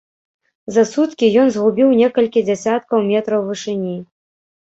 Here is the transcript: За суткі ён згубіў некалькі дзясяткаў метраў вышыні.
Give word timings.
За 0.77 0.83
суткі 0.93 1.27
ён 1.41 1.51
згубіў 1.57 1.91
некалькі 1.99 2.43
дзясяткаў 2.47 3.05
метраў 3.11 3.45
вышыні. 3.51 3.95